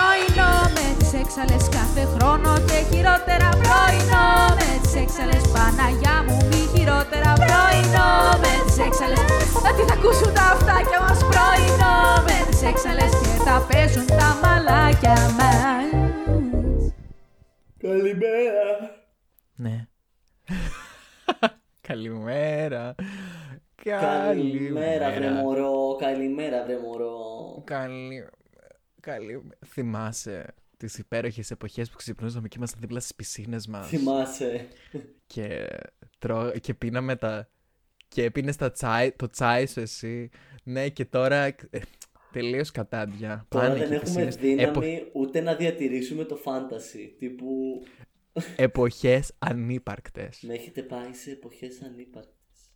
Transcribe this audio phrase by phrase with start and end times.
[0.00, 4.28] πρωινό με τις έξαλες κάθε χρόνο και χειρότερα πρωινό
[4.58, 8.10] με τις έξαλες Παναγιά μου μη χειρότερα πρωινό
[8.42, 9.52] με τις έξαλες Τις
[9.88, 11.96] θα ακούσουν τα αυτάκια μας πρωινό
[12.26, 15.88] με τις έξαλες και θα παίζουν τα μαλάκια μας
[17.86, 18.66] Καλημέρα.
[19.54, 19.86] Ναι.
[21.88, 22.94] Καλημέρα.
[23.84, 25.96] Καλημέρα βρε μωρό.
[25.98, 27.16] Καλημέρα βρε μωρό.
[27.64, 28.24] Καλη...
[29.00, 29.42] Καλη...
[29.66, 34.68] Θυμάσαι τις υπέροχες εποχές που ξυπνούσαμε και ήμασταν δίπλα στις πισίνες μας; Θυμάσαι.
[35.26, 35.66] και,
[36.18, 36.52] τρώ...
[36.60, 37.50] και πίναμε τα...
[38.08, 39.12] και έπινες τα τσάι...
[39.12, 40.30] το τσάι σου εσύ.
[40.62, 41.56] Ναι και τώρα ε,
[42.32, 43.46] τελείως κατάντια.
[43.48, 44.36] Τώρα Πάνε δεν και έχουμε πισίνες.
[44.36, 47.14] δύναμη ούτε να διατηρήσουμε το φάντασι.
[47.18, 47.82] Τύπου
[48.56, 50.42] Εποχές ανύπαρκτες.
[50.42, 52.70] με έχετε πάει σε εποχές ανύπαρκτες;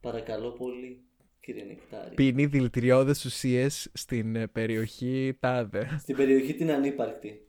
[0.00, 1.04] Παρακαλώ πολύ
[1.42, 2.14] κύριε Νεκτάρη.
[2.14, 5.96] Πίνει δηλητηριώδες ουσίες στην ε, περιοχή τάδε.
[5.98, 7.46] Στην περιοχή την ανύπαρκτη.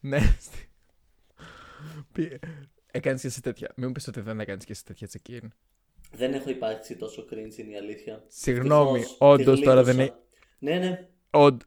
[0.00, 0.18] Ναι.
[2.12, 2.44] Πι-
[2.94, 3.72] Έκανες και εσύ τέτοια.
[3.76, 5.48] Μην μου πεις ότι δεν έκανες και εσύ τέτοια check-in.
[6.12, 8.24] Δεν έχω υπάρξει τόσο cringe είναι η αλήθεια.
[8.28, 10.18] Συγγνώμη, Ευτυχώς, όντως τη τώρα δεν γλίτωσα.
[10.60, 11.08] είναι- Ναι, ναι.
[11.30, 11.60] Οντ.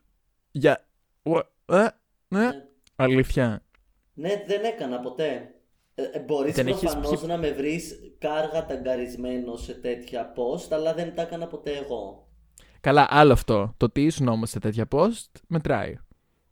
[0.52, 0.88] Για.
[1.24, 1.76] Ουα- Ε,
[2.28, 2.40] ναι.
[2.46, 2.66] Ναι.
[2.96, 3.64] Αλήθεια.
[4.14, 5.55] Ναι, δεν έκανα ποτέ.
[5.96, 10.68] Ε, ε, μπορείς Δεν έχεις προφανώς πιει- να με βρεις κάργα ταγκαρισμένο σε τέτοια post,
[10.72, 12.28] αλλά δεν τα έκανα ποτέ εγώ.
[12.80, 13.74] Καλά, άλλο αυτό.
[13.78, 15.96] Το τι ήσουν όμως σε τέτοια post μετράει.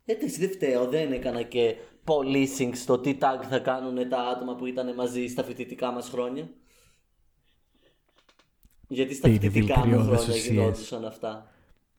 [0.04, 4.66] Εντάξει, δεν φταίω, δεν έκανα και policing στο τι tag θα κάνουν τα άτομα που
[4.66, 6.48] ήταν μαζί στα φοιτητικά μας χρόνια.
[8.88, 10.54] Γιατί στα Είναι φοιτητικά μου δηλητηριώδες χρόνια ουσίες.
[10.54, 11.50] γινόντουσαν αυτά.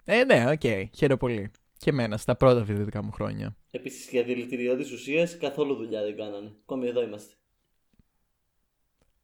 [0.06, 0.90] Ε, ναι, οκ.
[0.96, 1.52] Χαίρομαι πολύ.
[1.78, 3.56] Και εμένα, στα πρώτα φοιτητικά μου χρόνια.
[3.72, 6.52] Επίσης για δηλητηριώδεις ουσίες καθόλου δουλειά δεν κάνανε.
[6.62, 7.34] Ακόμη εδώ είμαστε.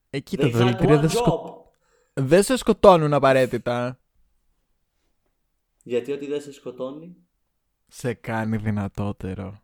[0.09, 1.15] Εκεί They το had δηλητήριο one δεν, job.
[1.15, 1.71] σκο...
[2.13, 3.99] δεν σε σκοτώνουν απαραίτητα.
[5.83, 7.15] Γιατί ότι δεν σε σκοτώνει.
[7.87, 9.61] Σε κάνει δυνατότερο.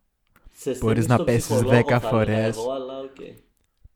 [0.54, 2.58] Σε Μπορείς στέλνεις να στον πέσεις ψυχολόγο, 10 θα έλεγα φορές.
[2.58, 3.16] Εγώ, αλλά οκ.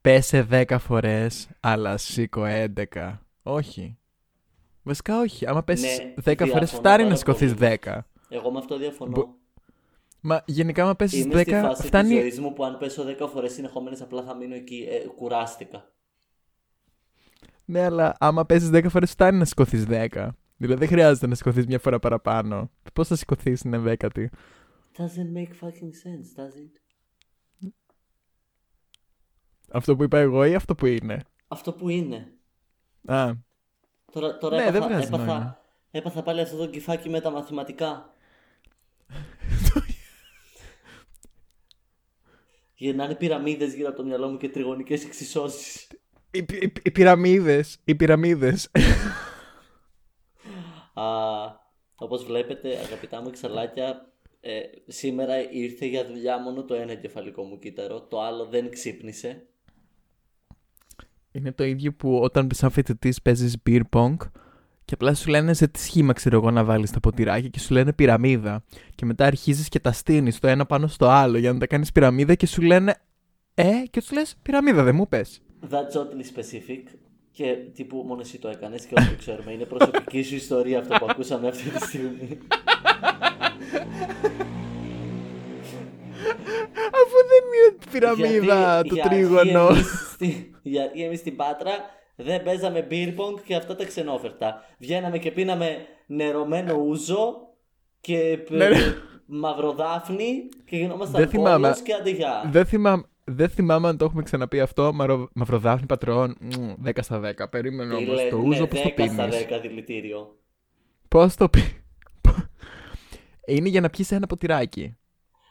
[0.02, 3.18] Πέσε 10 φορές, αλλά σήκω 11.
[3.44, 3.98] Όχι.
[4.84, 5.48] Βασικά όχι.
[5.48, 7.80] Άμα πέσεις Ναι, 10 φορές διαφωνώ φτάνει να πάρα σηκωθείς πολύ.
[7.84, 8.00] 10.
[8.34, 9.12] Εγώ με αυτό διαφωνώ.
[9.12, 9.36] Μπο-
[10.24, 12.10] Μα γενικά άμα πέσεις Είμαι 10 στη φάση φτάνει...
[12.10, 14.88] της ζωής μου που αν πέσω 10 φορές συνεχόμενες απλά θα μείνω εκεί.
[14.90, 15.92] Ε, κουράστηκα.
[17.66, 20.28] Ναι, αλλά άμα παίζει 10 φορές φτάνει να σηκωθείς 10.
[20.58, 22.72] Δηλαδή δεν χρειάζεται να σηκωθείς μια φορά παραπάνω.
[22.94, 24.30] Πώς θα σηκωθείς την ενδέκατη.
[24.98, 26.80] Doesn't make fucking sense, does it?
[29.72, 32.34] Αυτό που είπα εγώ ή αυτό που είναι; Αυτό που είναι.
[33.06, 33.32] Α,
[34.12, 35.62] Τώρα, τώρα Ναι, δεν έπαθα, βγάζει έπαθα, νόημα.
[35.92, 38.14] έπαθα πάλι αυτό το κυφάκι με τα μαθηματικά.
[42.76, 45.88] Γεννάνε πυραμίδες γύρω από το μυαλό μου και τριγωνικές εξισώσεις.
[46.32, 47.78] οι, πυ- οι, οι πυραμίδες.
[47.84, 48.72] Οι πυραμίδες.
[50.94, 51.04] Α,
[51.96, 57.60] όπως βλέπετε αγαπητά μου εξαλάκια, ε, σήμερα ήρθε για δουλειά μόνο το ένα κεφαλικό μου
[57.60, 59.46] κύτταρο, το άλλο δεν ξύπνησε.
[61.32, 64.16] είναι το ίδιο που όταν σαν φοιτητής παίζεις beer pong
[64.92, 67.74] και απλά σου λένε σε τι σχήμα ξέρω εγώ να βάλεις τα ποτηράκια και σου
[67.74, 68.64] λένε πυραμίδα.
[68.96, 71.92] Και μετά αρχίζεις και τα στείνεις το ένα πάνω στο άλλο για να τα κάνεις
[71.92, 72.96] πυραμίδα και σου λένε
[73.54, 75.22] Ε, και τους λες πυραμίδα, δεν μου πε.
[75.70, 76.84] That's oddly specific
[77.32, 77.44] και
[77.76, 79.52] τύπου μόνο εσύ το έκανες και όλοι το ξέρουμε.
[79.52, 82.38] Είναι προσωπική σου ιστορία αυτό που ακούσαμε αυτή τη στιγμή.
[87.00, 89.68] Αφού δεν είναι πυραμίδα Γιατί- το γιατί τρίγωνο.
[89.68, 91.72] εμείς στη- Γιατί εμείς στην Πάτρα
[92.24, 94.66] δεν παίζαμε beer pong και αυτά τα ξενόφερτα.
[94.80, 97.34] Βγαίναμε και πίναμε νερωμένο ούζο
[98.02, 98.78] και π- Ναι, ναι.
[99.26, 101.68] μαυροδάφνη και γινόμασταν Δεν θυμάμαι.
[101.68, 102.50] πόλος και αντεγιά.
[102.52, 104.94] Δεν θυμάμαι, δεν θυμάμαι αν το έχουμε ξαναπεί αυτό.
[104.94, 106.38] Μαρο, μαυροδάφνη πατρών.
[106.40, 107.50] μμ, 10 στα 10.
[107.50, 108.28] Περίμενε όμως.
[108.30, 110.36] Το ούζο πώς το 10 στα πίνεις; 10 δηλητήριο.
[111.08, 111.62] Πώς το πει.
[113.46, 114.96] Είναι για να πιεις ένα ποτηράκι.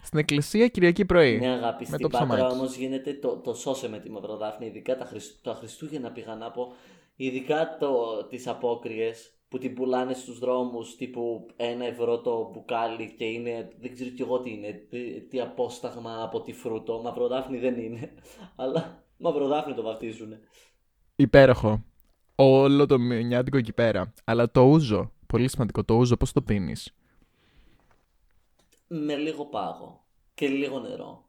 [0.02, 1.38] Στην εκκλησία Κυριακή πρωί.
[1.38, 1.86] Ναι, αγάπη.
[1.90, 2.54] με Στην το Πάτρα ψωμάκι.
[2.54, 6.50] όμως γίνεται το, το σώσε με τη μαυροδάφνη, ειδικά τα, Χριστ, τα Χριστούγεννα πήγα να
[6.50, 6.72] πω.
[7.16, 13.24] Ειδικά το, τις απόκριες που την πουλάνε στους δρόμους τύπου ένα ευρώ το μπουκάλι και
[13.24, 17.00] είναι, δεν ξέρω κι εγώ τι είναι, τι, τι απόσταγμα από τη φρούτο.
[17.02, 18.14] Μαυροδάφνη δεν είναι,
[18.56, 20.32] αλλά μαυροδάφνη το βαφτίζουν.
[21.16, 21.84] Υπέροχο.
[22.34, 24.12] Όλο το μηνιάτικο εκεί πέρα.
[24.24, 25.12] Αλλά το ούζο.
[25.26, 25.84] Πολύ σημαντικό.
[25.84, 26.94] Το ούζο πώς το πίνεις;
[28.92, 31.28] Με λίγο πάγο και λίγο νερό.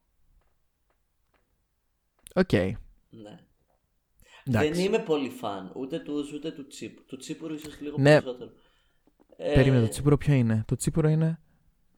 [2.35, 2.51] Οκ.
[2.53, 3.39] Ναι.
[4.43, 4.69] Εντάξει.
[4.71, 7.03] Δεν είμαι πολύ φαν ούτε του ούζου ούτε του τσίπου.
[7.05, 8.09] Του τσίπουρου ίσως λίγο Ναι.
[8.21, 8.51] περισσότερο.
[9.37, 11.39] Ε, Περίμενε, το τσίπουρο ποιο είναι; Το τσίπουρο είναι.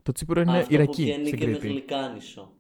[0.04, 1.68] Το τσίπουρο είναι αυτό που Η ρακή βγαίνει στην και με Κρήτη.
[1.68, 2.52] γλυκάνισο.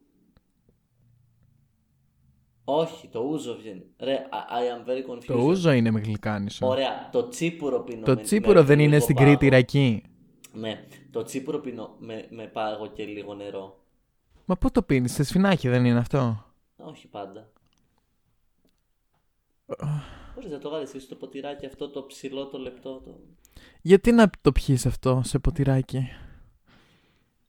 [2.63, 3.85] Όχι, το ούζο βγαίνει.
[3.99, 5.25] Ρε, I, I am very confused.
[5.25, 6.67] Το ούζο είναι με γλυκάνισο.
[6.67, 9.27] Ωραία, το τσίπουρο πίνω Το με- τσίπουρο με δεν είναι λίγο στην πάγο.
[9.27, 10.03] Κρήτη Ιρακή.
[10.55, 13.79] Ναι, το τσίπουρο πίνω με, με πάγο και λίγο νερό.
[14.45, 16.45] Μα πού το πίνεις, σε σφινάκι δεν είναι αυτό;
[16.77, 17.49] Όχι πάντα.
[20.35, 23.01] Μπορείς να το βάλεις στο ποτηράκι αυτό το ψηλό, το λεπτό.
[23.05, 23.19] Το...
[23.81, 26.07] Γιατί να το πιεις αυτό σε ποτηράκι;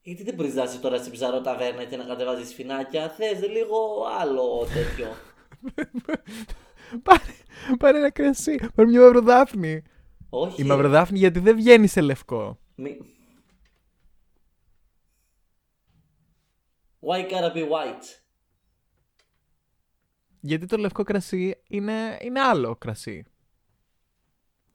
[0.01, 3.77] Γιατί δεν μπορείς να είσαι τώρα στην ψαρό ταβέρνα και να κατεβάζεις σφινάκια; Θες λίγο
[4.19, 5.07] άλλο τέτοιο.
[7.03, 7.33] πάρε,
[7.79, 8.59] πάρε ένα κρασί.
[8.75, 9.83] Πάρε μια μαυροδάφνη.
[10.29, 10.61] Όχι.
[10.61, 12.59] Η μαυροδάφνη γιατί δεν βγαίνει σε λευκό.
[12.75, 12.97] Μη...
[16.99, 18.21] Why gotta be white?
[20.39, 23.25] Γιατί το λευκό κρασί είναι, είναι άλλο κρασί.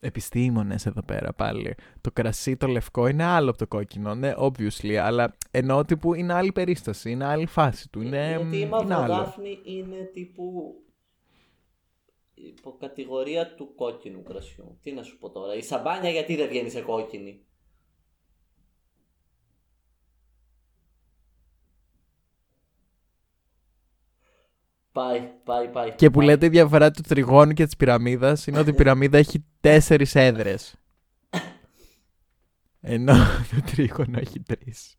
[0.00, 1.74] Επιστήμονες εδώ πέρα πάλι.
[2.00, 6.32] Το κρασί το λευκό είναι άλλο από το κόκκινο, ναι, obviously, αλλά ενώ τύπου είναι
[6.32, 8.86] άλλη περίσταση, είναι άλλη φάση του, είναι, Γιατί η είναι άλλο.
[8.86, 10.74] μαυροδάφνη είναι τύπου
[12.34, 14.78] υποκατηγορία του κόκκινου κρασιού.
[14.82, 15.54] Τι να σου πω τώρα.
[15.54, 17.46] Η σαμπάνια γιατί δεν βγαίνει σε κόκκινη;
[25.00, 25.92] Πάει, πάει, πάει.
[25.92, 26.26] Και που πάει.
[26.26, 30.74] λέτε η διαφορά του τριγώνου και της πυραμίδας είναι ότι η πυραμίδα έχει τέσσερις έδρες.
[32.80, 33.12] Ενώ
[33.50, 34.98] το τρίγωνο έχει τρεις.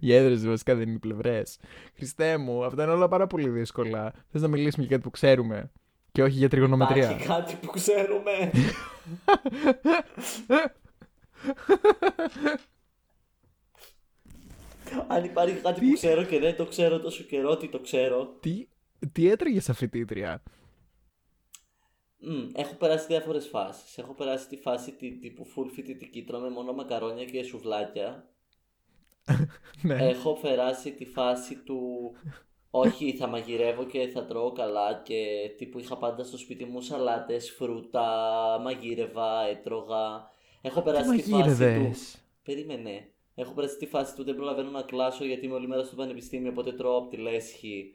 [0.00, 1.58] Οι έδρες βασικά δεν είναι οι πλευρές.
[1.96, 4.12] Χριστέ μου, αυτά είναι όλα πάρα πολύ δύσκολα.
[4.30, 5.70] Θες να μιλήσουμε για κάτι που ξέρουμε
[6.12, 8.50] και όχι για τριγωνομετρία; Υπάρχει κάτι που ξέρουμε.
[15.08, 18.36] Αν υπάρχει κάτι που ξέρω και δεν το ξέρω τόσο καιρό, τι το ξέρω.
[18.40, 18.66] Τι,
[19.12, 20.42] τι έτρωγες αφιτήτρια.
[22.18, 23.98] Μμ, έχω περάσει διάφορες φάσεις.
[23.98, 28.28] Έχω περάσει τη φάση τι- τύπου full φοιτητική, τρώμε μόνο μακαρόνια και σουβλάκια.
[29.82, 29.94] ναι.
[30.08, 32.12] Έχω περάσει τη φάση του
[32.70, 37.50] όχι θα μαγειρεύω και θα τρώω καλά και τύπου είχα πάντα στο σπίτι μου σαλάτες,
[37.50, 38.08] φρούτα,
[38.62, 40.30] μαγείρευα, έτρωγα.
[40.62, 41.76] Έχω Τι περάσει τη φάση του...
[41.76, 43.10] μαγείρευες; Περίμενε.
[43.34, 46.50] Έχω περάσει τη φάση του δεν προλαβαίνω να κλάσω γιατί είμαι όλη μέρα στο πανεπιστήμιο
[46.50, 47.94] οπότε τρώω από τη λέσχη.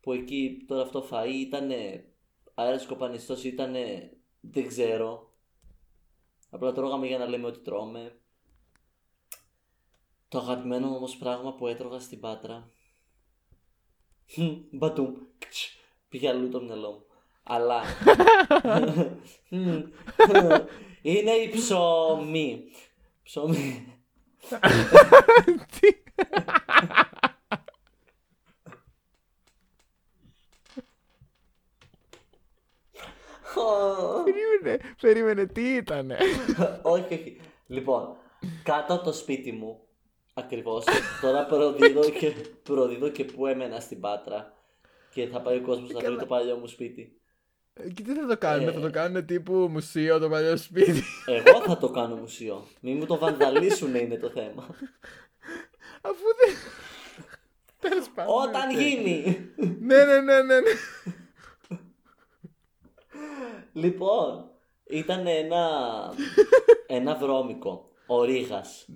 [0.00, 2.04] Που εκεί τώρα αυτό φαΐ ήτανε
[2.54, 5.32] αέρας κοπανιστός ήτανε δεν ξέρω.
[6.50, 8.18] Απλά τρώγαμε για να λέμε ότι τρώμε.
[10.28, 12.70] Το αγαπημένο μου όμως πράγμα που έτρωγα στην Πάτρα.
[14.32, 15.14] Χμ, Μπατούμ.
[15.38, 15.76] Κτς.
[16.08, 17.04] Πήγε αλλού το μυαλό μου.
[17.42, 17.82] Αλλά.
[19.48, 19.82] Χμ,
[21.02, 22.64] Είναι η ψωμί.
[23.22, 23.94] Ψωμί.
[34.24, 36.16] Τι- περίμενε, περίμενε, τι ήτανε;
[36.82, 37.40] όχι, όχι.
[37.66, 38.16] Λοιπόν,
[38.62, 39.80] κάτω από το σπίτι μου,
[40.34, 40.84] ακριβώς,
[41.20, 44.52] τώρα προδίδω και, προδίδω και που έμενα στην Πάτρα
[45.14, 47.14] και θα πάει ο κόσμος να βρει το παλιό μου σπίτι.
[47.94, 48.72] Και τι θα το κάνουν, Ε.
[48.72, 51.02] θα το κάνουν τύπου μουσείο το παλιό σπίτι.
[51.26, 52.66] Εγώ θα το κάνω μουσείο.
[52.80, 54.66] Μην μου το βανδαλίσουν είναι το θέμα.
[56.00, 56.54] Αφού δεν.
[57.90, 58.34] Τέλος πάντων.
[58.42, 58.76] Όταν οκ.
[58.80, 59.48] γίνει.
[59.80, 60.58] Ναι, ναι, ναι, ναι.
[63.72, 63.82] Ναι.
[63.82, 64.50] Λοιπόν,
[64.84, 65.68] ήταν ένα,
[66.86, 67.88] ένα βρώμικο.
[68.06, 68.88] Ο Ρήγας.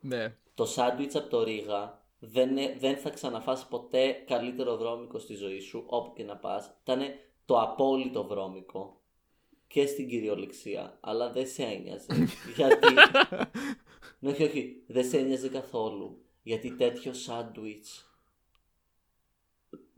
[0.00, 0.36] Ναι.
[0.54, 5.60] Το σάντουιτς από το Ρήγα δεν, ε- δεν θα ξαναφάς ποτέ καλύτερο βρώμικο στη ζωή
[5.60, 6.74] σου, όπου και να πας.
[6.82, 7.00] Ήταν
[7.44, 9.00] το απόλυτο βρώμικο.
[9.66, 10.98] Και στην κυριολεξία.
[11.00, 12.06] Αλλά δεν σε ένοιαζε.
[12.56, 12.86] γιατί...
[14.18, 14.82] ναι, όχι, όχι.
[14.86, 16.22] Δεν σε ένοιαζε καθόλου.
[16.42, 18.12] Γιατί τέτοιο σάντουιτς...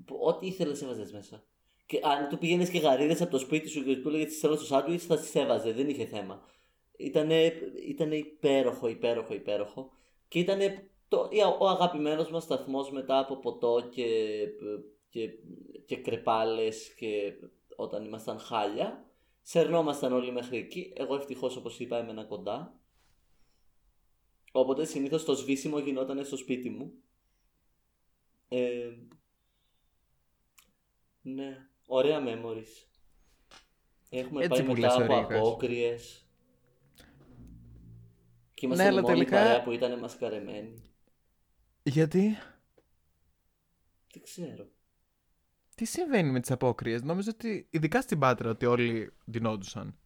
[0.05, 1.45] που Ό,τι ήθελες έβαζες μέσα.
[1.90, 4.56] Και αν του πήγαινες και γαρίδες από το σπίτι σου και του έλεγε τις θέλω
[4.56, 5.73] στο σάντουιτς, θα τις έβαζε.
[5.73, 6.42] Δεν είχε θέμα.
[6.97, 7.52] Ήτανε,
[7.88, 9.90] ήτανε υπέροχο, υπέροχο, υπέροχο.
[10.28, 10.59] Και ήταν
[11.09, 11.28] το,
[11.59, 14.06] ο αγαπημένος μας σταθμός μετά από ποτό και,
[15.09, 15.30] και,
[15.87, 17.32] και κρεπάλες και
[17.76, 19.04] όταν ήμασταν χάλια.
[19.42, 20.92] Σερνόμασταν όλοι μέχρι εκεί.
[20.97, 22.80] Εγώ ευτυχώς όπως είπα έμενα κοντά.
[24.52, 26.92] Οπότε συνήθως το σβήσιμο γινόταν στο σπίτι μου.
[28.49, 28.90] Ε,
[31.23, 32.87] ναι, ωραία memories.
[34.11, 35.38] Έχουμε Έτσι πάει που μετά λες, από ο Ρήγας.
[35.38, 36.25] απόκριες.
[38.54, 40.82] Και είμαστε Ναι, η αλλά μόνη τελικά- παρέα που ήταν μασκαρεμένοι.
[41.82, 42.37] Γιατί;
[44.12, 44.68] Δεν ξέρω.
[45.75, 47.66] Τι συμβαίνει με τις απόκριες; Νόμιζα ότι.
[47.70, 49.99] ειδικά στην Πάτρα ότι όλοι ντυνόντουσαν.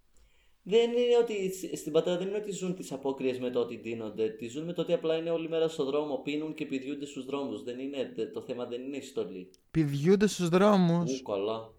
[0.67, 4.29] Δεν είναι ότι στην πατέρα δεν είναι ότι ζουν τις απόκριες με το ότι ντύνονται.
[4.29, 7.25] Τι ζουν με το ότι απλά είναι όλη μέρα στο δρόμο, πίνουν και πηδιούνται στους
[7.25, 7.63] δρόμους.
[7.63, 9.51] Δεν είναι, δε- το θέμα δεν είναι η στολή.
[9.71, 11.21] Πηδιούνται στους δρόμους.
[11.21, 11.73] Ου, καλά.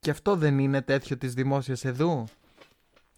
[0.00, 2.24] Και αυτό δεν είναι τέτοιο της δημόσιας εδού;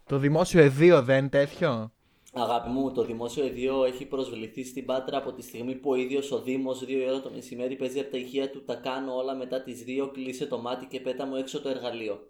[0.06, 1.92] Το δημόσιο εδίο δεν είναι τέτοιο;
[2.32, 6.30] Αγάπη μου, το δημόσιο εδίο έχει προσβληθεί στην Πάτρα από τη στιγμή που ο ίδιος
[6.32, 8.64] ο Δήμος, δύο ώρα το μεσημέρι, παίζει από τα ηχεία του.
[8.64, 12.20] Τα κάνω όλα μετά τις δύο, κλείσε το μάτι και πέτα μου έξω το εργαλείο.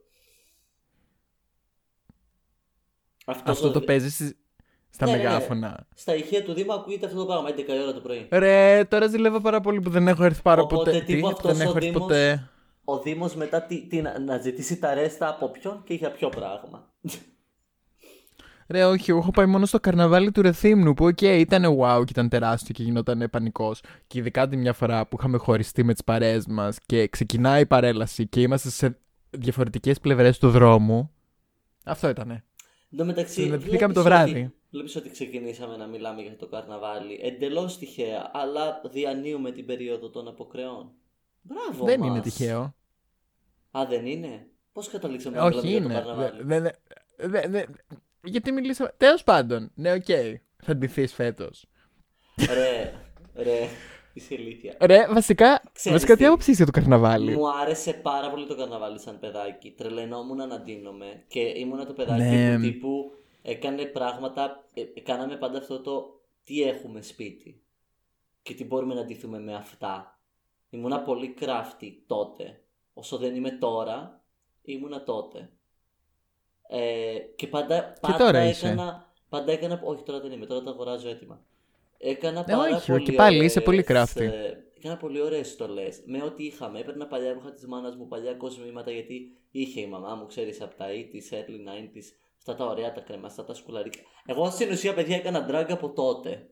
[3.31, 4.35] Αυτός Αυτό ο το Δη- παίζεις στις...
[4.91, 5.23] στα Ναι, ναι, ναι.
[5.25, 5.87] μεγάφωνα.
[5.95, 8.29] Στα ηχεία του Δήμου ακούγεται αυτό το πράγμα 11 η ώρα το πρωί.
[8.31, 11.05] Ρε, τώρα ζηλεύω πάρα πολύ που δεν έχω έρθει πάρα Οπότε, ποτέ.
[11.05, 12.49] τύπου Τι, αυτός δεν ο έχω έρθει Δήμος- ποτέ.
[12.85, 16.29] Ο Δήμος μετά τι, τι, να, να ζητήσει τα ρέστα από ποιον και για ποιο
[16.29, 16.91] πράγμα.
[18.69, 22.11] Ρε, όχι, εγώ έχω πάει μόνο στο καρναβάλι του Ρεθύμνου που, οκ, ήταν wow και
[22.11, 23.81] ήταν τεράστιο και γινόταν πανικός.
[24.07, 27.67] Και ειδικά την μια φορά που είχαμε χωριστεί με τις παρέες μας και ξεκινάει η
[27.67, 28.99] παρέλαση και είμαστε σε
[29.31, 31.11] διαφορετικές πλευρές του δρόμου.
[31.85, 32.45] Αυτό ήτανε.
[32.93, 34.41] Εν τω μεταξύ, Συναντηθήκαμε βλέπεις το βράδυ.
[34.41, 37.21] Ότι, βλέπεις ότι ξεκινήσαμε να μιλάμε για το καρναβάλι.
[37.23, 40.93] Εντελώς τυχαία, αλλά διανύουμε την περίοδο των αποκρεών.
[41.43, 42.09] Μπράβο δεν μας.
[42.09, 42.75] είναι τυχαίο.
[43.79, 45.95] Α, δεν είναι; Πώς καταλήξαμε να μιλάμε όχι για το είναι.
[45.95, 46.71] καρναβάλι; Δε- δε-
[47.29, 47.65] δε- δε-
[48.25, 48.93] γιατί μιλήσαμε.
[48.97, 49.71] Τέλος πάντων.
[49.75, 50.05] Ναι, οκ.
[50.63, 51.67] Θα ντυθείς φέτος.
[52.55, 52.95] ρε,
[53.35, 53.69] ρε,
[54.19, 54.77] είσαι ηλίθεια.
[54.81, 55.63] Ρε, βασικά.
[55.73, 58.99] Ξέρεις βασικά τι τι; άποψη είσαι για το καρναβάλι; Μου άρεσε πάρα πολύ το καρναβάλι
[59.01, 59.71] σαν παιδάκι.
[59.71, 62.55] Τρελαινόμουν να ντύνομαι και ήμουνα το παιδάκι Ναι.
[62.55, 64.65] που τύπου έκανε πράγματα.
[64.75, 67.63] Ε, κάναμε πάντα αυτό το τι έχουμε σπίτι
[68.43, 70.19] και τι μπορούμε να ντυθούμε με αυτά.
[70.71, 72.61] Ήμουνα πολύ crafty τότε.
[72.95, 74.23] Όσο δεν είμαι τώρα,
[74.63, 75.51] ήμουνα τότε.
[76.69, 78.67] Ε, και πάντα, πάντα τώρα είσαι.
[78.67, 79.13] έκανα.
[79.29, 79.81] Πάντα έκανα.
[79.85, 81.43] Όχι, τώρα δεν είμαι, τώρα τα αγοράζω έτοιμα.
[81.99, 84.21] Έκανα Ναι, πάρα όχι, πολύ και πάλι είσαι ωραίες, πολύ crafty.
[84.33, 86.03] ε, Έκανα πολύ ωραίες στολές.
[86.07, 86.79] Με ό,τι είχαμε.
[86.81, 90.75] Έπαιρνα παλιά ρούχα τη μάνας μου, παλιά κοσμήματα γιατί είχε η μαμά μου, ξέρεις, από
[90.77, 92.05] τα 80s, early 90s.
[92.39, 94.03] Αυτά τα ωραία, τα κρεμαστά, τα σκουλαρίκια.
[94.27, 96.51] Εγώ στην ουσία, παιδιά, έκανα drag από τότε.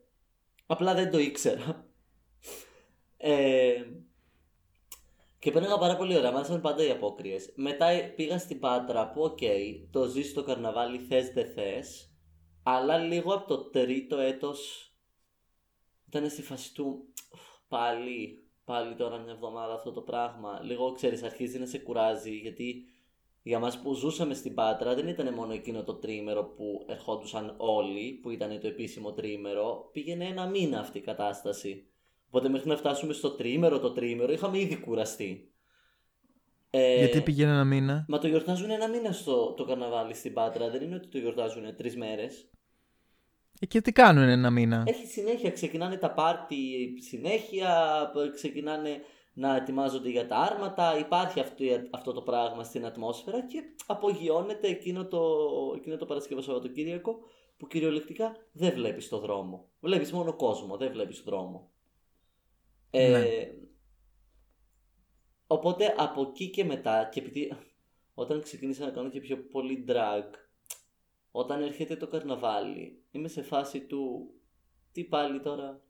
[0.66, 1.86] Απλά δεν το ήξερα.
[3.16, 3.72] Ε,
[5.38, 6.32] και πέρναγα πάρα πολύ ωραία.
[6.32, 7.52] Μ' άρεσαν πάντα οι απόκριες.
[7.56, 7.86] Μετά
[8.16, 9.38] πήγα στην Πάτρα που, οκ,
[9.90, 12.10] το ζεις το καρναβάλι, θες δεν θες.
[12.62, 14.90] Αλλά λίγο από το τρίτο έτος
[16.16, 17.04] ήταν στη φάση του
[17.68, 20.60] πάλι, πάλι τώρα μια εβδομάδα αυτό το πράγμα.
[20.62, 22.84] Λίγο ξέρεις αρχίζει να σε κουράζει γιατί
[23.42, 28.12] για μας που ζούσαμε στην Πάτρα δεν ήταν μόνο εκείνο το τρίμερο που ερχόντουσαν όλοι
[28.22, 29.88] που ήταν το επίσημο τρίμερο.
[29.92, 31.86] Πήγαινε ένα μήνα αυτή η κατάσταση.
[32.26, 35.50] Οπότε μέχρι να φτάσουμε στο τρίμερο το τρίμερο είχαμε ήδη κουραστεί.
[36.70, 40.70] Ε, Γιατί πήγαινε ένα μήνα; Μα το γιορτάζουν ένα μήνα στο το καρναβάλι στην Πάτρα.
[40.70, 42.50] Δεν είναι ότι το γιορτάζουν τρεις μέρες.
[43.60, 46.56] Ε, και τι κάνουν ένα μήνα; Έχει συνέχεια, ξεκινάνε τα πάρτι
[47.00, 47.70] συνέχεια,
[48.14, 49.00] π- ξεκινάνε
[49.32, 55.06] να ετοιμάζονται για τα άρματα, υπάρχει αυτό, αυτό το πράγμα στην ατμόσφαιρα και απογειώνεται εκείνο
[55.06, 55.22] το,
[55.76, 57.18] εκείνο το Παρασκευό Σαββατοκύριακο
[57.56, 59.68] που κυριολεκτικά δεν βλέπεις το δρόμο.
[59.80, 61.70] Βλέπεις μόνο κόσμο, δεν βλέπεις δρόμο.
[62.90, 63.24] Ε, Ναι.
[65.46, 67.52] Οπότε από εκεί και μετά και επειδή
[68.14, 70.24] όταν ξεκίνησα να κάνω και πιο πολύ drag
[71.38, 74.30] όταν έρχεται το καρναβάλι είμαι σε φάση του
[74.92, 75.80] τι πάλι τώρα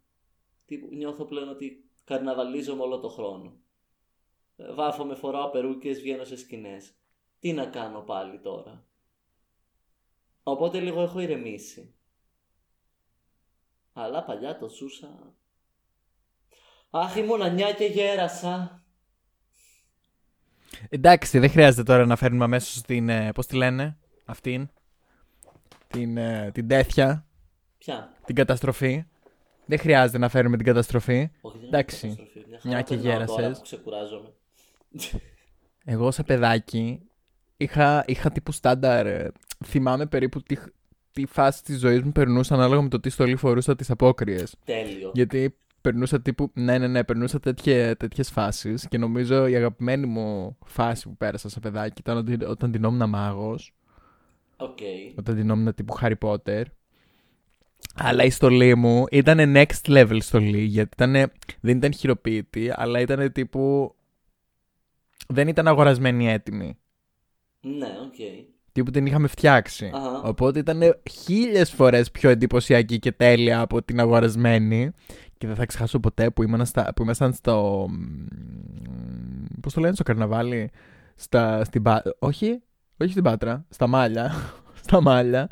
[0.64, 3.60] τι, νιώθω πλέον ότι καρναβαλίζομαι όλο το χρόνο
[4.56, 6.94] Ε, βάφομαι, φοράω περούκες, βγαίνω σε σκηνές
[7.38, 8.86] τι να κάνω πάλι τώρα;
[10.42, 11.94] Οπότε λίγο έχω ηρεμήσει
[13.92, 15.34] αλλά παλιά το ζούσα
[16.90, 18.84] αχ ήμουν νιά και γέρασα
[20.88, 23.08] Εντάξει, δεν χρειάζεται τώρα να φέρνουμε αμέσως την.
[23.08, 24.70] Ε, Πώς τη λένε, αυτήν.
[25.88, 27.26] Την, ε, την τέτοια.
[27.78, 29.04] Ποια; Την καταστροφή.
[29.66, 31.30] Δεν χρειάζεται να φέρουμε την καταστροφή.
[31.40, 32.06] Όχι, δεν Εντάξει.
[32.06, 32.48] είναι καταστροφή.
[32.48, 33.36] Μια, Μια χαρά και περνάω γέρασες.
[33.36, 34.28] Τώρα που ξεκουράζομαι.
[35.84, 37.00] Εγώ σαν παιδάκι
[37.56, 39.06] είχα, είχα τύπου στάνταρ.
[39.06, 39.32] ε,
[39.64, 40.56] θυμάμαι περίπου τι,
[41.12, 44.54] τι φάση της ζωής μου περνούσα ανάλογα με το τι στολή φορούσα τις απόκριες.
[44.64, 45.10] Τέλειο.
[45.14, 46.50] Γιατί περνούσα τύπου.
[46.54, 51.48] Ναι, ναι, ναι, περνούσα τέτοιε, τέτοιες φάσεις και νομίζω η αγαπημένη μου φάση που πέρασα
[51.48, 53.74] σαν παιδάκι ήταν ότι, όταν την όμουν μάγος.
[54.56, 54.78] Οκ.
[55.18, 56.62] όταν ντυνόμουνα τύπου Harry Potter.
[57.94, 63.32] Αλλά η στολή μου ήταν next level στολή, γιατί ήταν, δεν ήταν χειροποίητη, αλλά ήταν
[63.32, 63.94] τύπου...
[65.28, 66.78] Δεν ήταν αγορασμένη έτοιμη.
[67.60, 68.44] Ναι, οκ.
[68.72, 69.90] Τύπου την είχαμε φτιάξει.
[69.94, 70.22] Αχα.
[70.22, 74.90] Οπότε ήταν χίλιες φορές πιο εντυπωσιακή και τέλεια από την αγορασμένη.
[75.38, 77.86] Και δεν θα ξεχάσω ποτέ που, ήμουν στα, που ήμασταν στο...
[77.90, 78.24] μ,
[79.60, 80.70] Πώς το λένε στο καρναβάλι.
[81.14, 82.62] Στα, στην Πα- Όχι,
[83.00, 83.64] όχι στην Πάτρα.
[83.68, 84.32] Στα Μάλια.
[84.84, 85.46] στα Μάλια.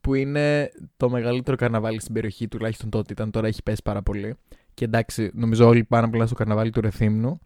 [0.00, 3.30] Που είναι το μεγαλύτερο καρναβάλι στην περιοχή, τουλάχιστον τότε ήταν.
[3.30, 4.36] Τώρα έχει πέσει πάρα πολύ.
[4.74, 7.40] Και εντάξει, νομίζω όλοι πάνε απλά στο καρναβάλι του Ρεθύμνου.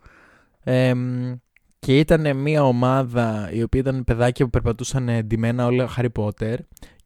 [0.64, 1.35] Εμ,
[1.78, 6.57] και ήταν μια ομάδα η οποία ήταν παιδάκια που περπατούσαν εντυμένα όλα Harry Potter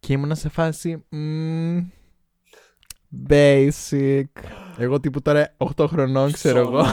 [0.01, 1.89] και ήμουνα σε φάση μμμ,
[3.29, 4.25] basic.
[4.77, 6.85] Εγώ τύπου τώρα 8 χρονών ξέρω εγώ.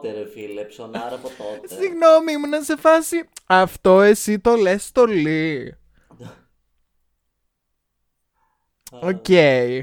[0.00, 0.62] Ψωνάρα από τότε, ρε φίλε.
[0.64, 1.74] Ψωνάρα από τότε.
[1.74, 5.74] Συγγνώμη, ήμουνα σε φάση αυτό εσύ το λες στολή.
[8.92, 9.28] Α, Οκ.
[9.28, 9.78] ε,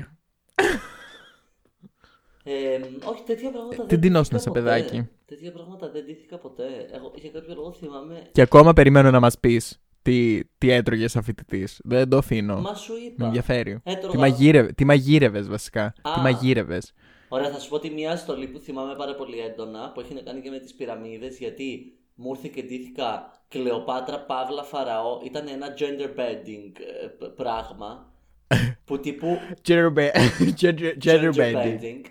[3.04, 4.60] όχι, τέτοια πράγματα δεν Τι ντυνόσουν ντύθηκα σε ποτέ.
[4.62, 6.64] παιδάκι; Τέτοια πράγματα δεν ντύθηκα ποτέ.
[6.94, 8.30] Εγώ για κάποιο λόγο θυμάμαι.
[8.32, 11.68] Και ακόμα περιμένω να μας πεις τι, τι έτρωγες σαν φοιτητή.
[11.84, 12.62] Δεν το αφήνω.
[12.62, 13.26] Μα σου Με είπα.
[13.26, 13.80] ενδιαφέρει.
[13.84, 14.66] Έτρωγα- Τι, μαγείρε...
[14.74, 15.84] τι μαγείρευες βασικά.
[16.02, 16.12] Α.
[16.14, 16.94] Τι μαγείρευες.
[17.34, 20.22] Ωραία, θα σου πω τη μια στολή που θυμάμαι πάρα πολύ έντονα που έχει να
[20.22, 25.20] κάνει και με τις πυραμίδες γιατί μου ήρθε και ντύθηκα Κλεοπάτρα Παύλα Φαραώ.
[25.24, 26.72] Ήταν ένα gender bending
[27.04, 28.14] ε, π- πράγμα
[28.86, 29.38] που τύπου
[29.68, 30.12] Gender, be-
[30.62, 32.02] gender, gender bending.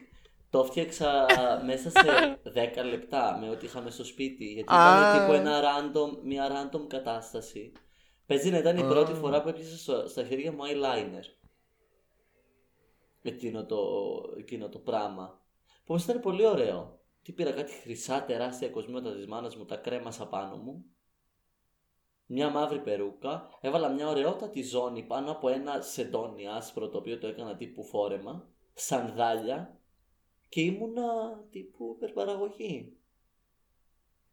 [0.51, 1.27] Το φτιάξα
[1.67, 2.01] μέσα σε
[2.55, 4.45] 10 λεπτά με ό,τι είχαμε στο σπίτι.
[4.45, 4.99] Γιατί Α.
[4.99, 7.73] ήταν τύπου ένα random, μια random κατάσταση.
[8.27, 11.42] Παίζει να ήταν η πρώτη φορά που έπιασα στο- στα χέρια μου eyeliner.
[13.23, 13.79] Εκείνο το,
[14.39, 15.41] εκείνο το πράγμα.
[15.65, 17.01] Που όμως ήταν πολύ ωραίο.
[17.23, 20.85] Τι πήρα κάτι χρυσά τεράστια κοσμήματα της μάνας μου, τα κρέμασα πάνω μου.
[22.27, 23.49] Μια μαύρη περούκα.
[23.61, 28.49] Έβαλα μια ωραιότατη ζώνη πάνω από ένα σεντόνι άσπρο το οποίο το έκανα τύπου φόρεμα.
[28.75, 29.81] Σανδάλια.
[30.49, 31.05] Και ήμουνα
[31.51, 32.97] τύπου υπερπαραγωγή.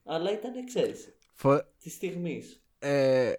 [0.04, 1.62] Αλλά ήταν, ξέρεις, Φο...
[1.80, 2.64] της στιγμής.
[2.80, 3.34] Ε,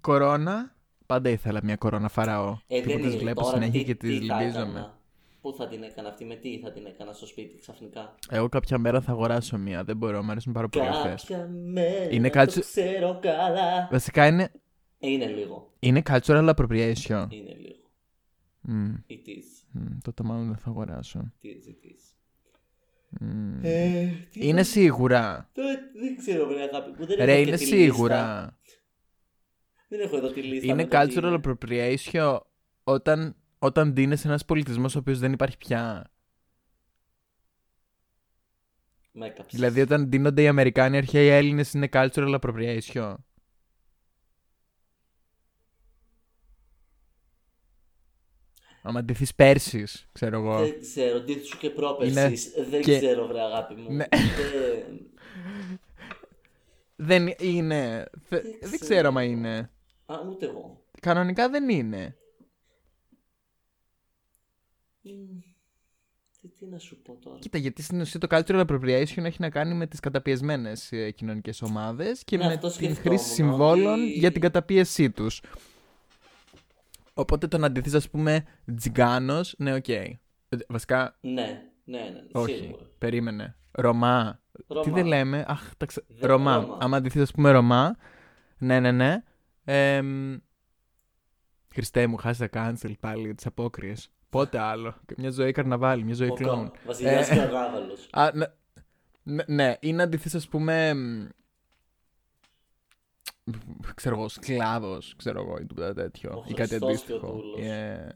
[0.00, 0.76] κορώνα.
[1.10, 2.58] Πάντα ήθελα μια κορώνα φαραώ.
[2.66, 4.62] Ε, και δεν που τις είναι βλέπω τώρα, συνέχεια τι- και τις τι θα λυμπίζομαι.
[4.70, 4.98] έκανα;
[5.40, 8.78] Πού θα την έκανα αυτή, με τι θα την έκανα στο σπίτι ξαφνικά; Εγώ κάποια
[8.78, 9.84] μέρα θα αγοράσω μια.
[9.84, 11.24] Δεν μπορώ, μου αρέσουν πάρα πολύ αυτές.
[11.24, 13.88] Κάποια μέρα Είναι το κάτι- ξέρω καλά.
[13.90, 14.50] Βασικά είναι,
[14.98, 15.72] Ε, είναι λίγο.
[15.78, 17.26] είναι cultural appropriation.
[17.30, 17.78] Είναι λίγο.
[18.60, 19.66] Μμ, It is.
[19.72, 21.32] μμ, τότε μάλλον δεν θα αγοράσω.
[21.42, 22.14] It is, it is.
[23.20, 23.58] Μμ.
[23.62, 25.48] Ε, τι Είναι θα- σίγουρα.
[25.52, 25.68] Τώρα
[26.00, 27.06] δεν ξέρω, βρε αγάπη μου.
[27.06, 28.14] Δεν Ρε, έχω και είναι τη σίγουρα.
[28.16, 28.58] λίστα.
[29.92, 30.66] Δεν έχω εδώ τη λίστα.
[30.66, 31.40] Είναι με το τι cultural είναι.
[31.44, 32.38] appropriation
[32.84, 36.10] όταν, όταν δίνεις ένας πολιτισμός ο οποίος δεν υπάρχει πια.
[39.12, 39.58] Με έκαψες.
[39.60, 43.14] Δηλαδή όταν δίνονται οι Αμερικάνοι αρχαίοι Έλληνες είναι cultural appropriation.
[48.82, 50.58] Άμα ντυθείς Πέρσης, ξέρω εγώ.
[50.58, 52.50] Δεν ξέρω, τι σου και πρόπερσης.
[52.70, 53.92] Δεν και- ξέρω, βρε αγάπη μου.
[53.92, 54.04] Ναι.
[54.10, 55.10] Δεν-
[56.96, 58.06] Δεν είναι.
[58.28, 58.78] Θε- Δεν ξέρω.
[58.78, 59.70] ξέρω άμα είναι.
[60.12, 60.84] Α, ούτε εγώ.
[61.00, 62.16] Κανονικά δεν είναι.
[65.02, 65.38] Μμ,
[66.40, 67.38] Τι, τι να σου πω τώρα.
[67.38, 71.62] Κοίτα, γιατί στην ουσία το cultural appropriation έχει να κάνει με τις καταπιεσμένες ε, κοινωνικές
[71.62, 75.42] ομάδες και Ναι, με αυτό την σκεφτόμουν, χρήση συμβόλων ότι- για την καταπίεσή τους.
[77.14, 78.44] Οπότε το να αντιθείς ας πούμε
[78.76, 79.88] τζιγκάνος, ναι οκ.
[79.88, 80.18] Ε,
[80.68, 82.54] Βασικά, Ναι, ναι, ναι, όχι.
[82.56, 82.84] σίγουρα.
[82.98, 83.56] Περίμενε.
[83.72, 84.42] Ρωμά.
[84.66, 84.82] Ρωμά.
[84.82, 86.04] Τι δεν λέμε; Αχ, τα ξε...
[86.08, 86.56] Δεν- Ρωμά.
[86.60, 86.78] Ρώμα.
[86.80, 87.96] Άμα αντιθείς ας πούμε Ρωμά.
[88.58, 89.22] Ναι, ναι, ναι.
[89.72, 90.36] Εμ,
[91.74, 94.10] Χριστέ μου, χάσει τα cancel πάλι τις απόκριες.
[94.30, 94.94] Πότε άλλο.
[95.16, 96.70] Μια ζωή καρναβάλι, μια ζωή Ο κλόουν.
[96.70, 98.08] Κα- Βασιλιάς Ε, και ο Γάβαλος.
[98.12, 98.46] Α, ναι,
[99.22, 101.26] ναι, ναι, ή να αντιθείς ας πούμε μ,
[103.94, 107.26] ξέρω εγώ, σκλάβος, ξέρω εγώ, ή τίποτα τέτοιο, Ο ή κάτι Χριστός και ο αντίστοιχο.
[107.32, 107.58] Δούλος.
[107.60, 108.08] Yeah.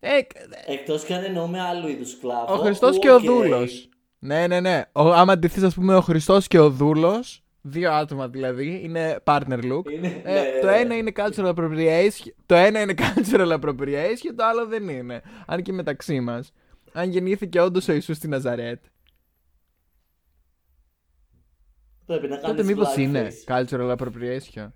[0.00, 0.34] Ε, κ-
[0.66, 2.52] Εκτός κι αν εννοούμε άλλου είδους σκλάβο.
[2.54, 3.88] ο Χριστός που, και ο οκ, Δούλος.
[4.18, 4.82] Ναι, ναι, ναι.
[4.92, 9.62] Ο, άμα αντιθείς ας πούμε ο Χριστός και ο Δούλος, δύο άτομα δηλαδή, είναι partner
[9.72, 9.90] look.
[9.92, 10.76] Είναι, Ε, ναι, το ναι.
[10.76, 15.22] ένα είναι cultural appropriation, το ένα είναι cultural appropriation, το άλλο δεν είναι.
[15.46, 16.52] Αν και μεταξύ μας.
[16.92, 18.84] Αν γεννήθηκε όντως ο Ιησούς στη Ναζαρέτ,
[22.06, 22.98] Πρέπει να κάνεις τότε μήπως blackface.
[22.98, 24.68] είναι cultural appropriation;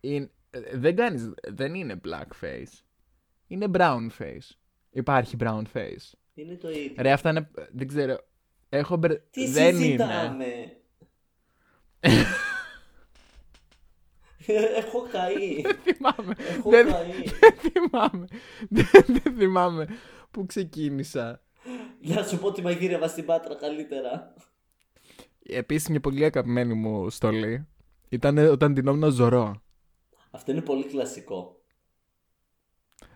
[0.00, 2.80] Είναι, ε, δεν, κάνεις, δεν είναι blackface.
[3.46, 4.50] Είναι brown face.
[4.90, 6.12] Υπάρχει brown face.
[6.34, 6.94] Είναι το ίδιο.
[6.98, 7.50] Ρε, αυτά είναι.
[7.72, 8.18] Δεν ξέρω.
[8.68, 9.18] Έχω μπερ...
[9.30, 10.06] Τι δεν είναι.
[12.02, 12.26] Συζητάμε.
[14.76, 15.62] Έχω καεί.
[15.82, 16.34] θυμάμαι.
[16.38, 17.12] Έχω δεν, καεί.
[17.40, 18.26] δεν θυμάμαι.
[18.68, 19.86] δεν, δεν θυμάμαι
[20.30, 21.42] που ξεκίνησα.
[22.00, 24.34] Να σου πω τι μαγείρευα στην Πάτρα καλύτερα.
[25.42, 27.66] Επίσης, μια πολύ αγαπημένη μου στολή
[28.08, 29.62] ήταν όταν την ζωρό.
[30.30, 31.56] Αυτό είναι πολύ κλασικό.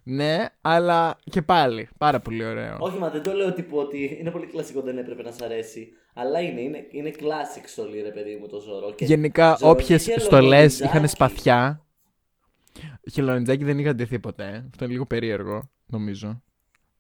[0.03, 1.89] Ναι, αλλά και πάλι.
[1.99, 2.77] Πάρα πολύ ωραίο.
[2.81, 5.93] Όχι, μα δεν το λέω τύπου ότι είναι πολύ κλασικό, δεν έπρεπε να σ' αρέσει.
[6.19, 8.93] Αλλά είναι, είναι, είναι classic στολή, ρε παιδί μου, το ζωρό.
[8.95, 10.97] Και Γενικά, Ζωρό όποιες και στολές χελονιτζάκι.
[10.97, 11.87] είχαν σπαθιά.
[13.13, 14.65] Χελονιτζάκι δεν είχα ντυθεί ποτέ.
[14.71, 16.43] Αυτό είναι λίγο περίεργο, νομίζω.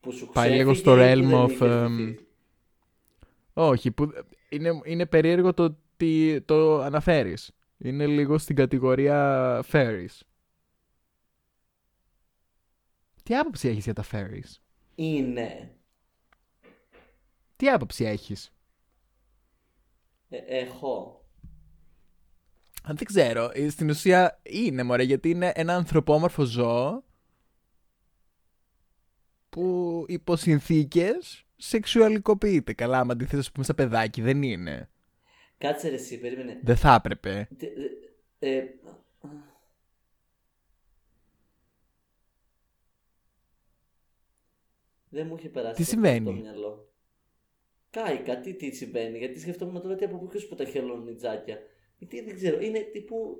[0.00, 2.26] που σου πάει λίγο ξέφυγε στο ή realm που δεν of, είχες εμ, ντυθεί.
[3.52, 4.10] Όχι, που
[4.48, 7.50] είναι, είναι περίεργο το ότι το αναφέρεις.
[7.78, 10.20] Είναι λίγο στην κατηγορία fairies.
[13.22, 14.54] Τι άποψη έχεις για τα fairies?
[14.94, 15.70] Είναι.
[17.56, 18.55] Τι άποψη έχεις;
[20.46, 21.20] Ε, έχω.
[22.82, 27.04] Αν δεν ξέρω, ε, στην ουσία είναι μωρέ, γιατί είναι ένα ανθρωπόμορφο ζώο
[29.48, 32.72] που υπό συνθήκες σεξουαλικοποιείται.
[32.72, 34.90] Καλά, άμα αντιθέτως ας πούμε στα παιδάκι, δεν είναι.
[35.58, 36.60] Κάτσε ρε εσύ, περίμενε.
[36.62, 37.48] Δεν θα έπρεπε.
[37.58, 37.72] Τε-
[38.38, 38.64] ε, ε,
[45.08, 46.85] Δεν μου είχε περάσει Τι αυτό συμβαίνει; στο μυαλό.
[47.96, 51.58] Κάηκα, τι, τι συμβαίνει, γιατί σκεφτόμουν τώρα τι από πού και σου πω τα χελονιτζάκια.
[51.98, 53.36] Γιατί δεν ξέρω, είναι τύπου